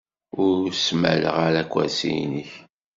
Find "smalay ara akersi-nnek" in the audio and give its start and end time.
0.85-2.51